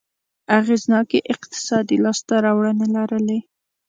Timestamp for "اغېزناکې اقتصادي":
0.59-1.97